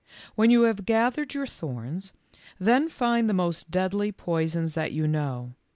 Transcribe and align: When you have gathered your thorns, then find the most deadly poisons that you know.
When 0.33 0.49
you 0.49 0.63
have 0.63 0.87
gathered 0.87 1.35
your 1.35 1.45
thorns, 1.45 2.11
then 2.59 2.89
find 2.89 3.29
the 3.29 3.35
most 3.35 3.69
deadly 3.69 4.11
poisons 4.11 4.73
that 4.73 4.93
you 4.93 5.07
know. 5.07 5.53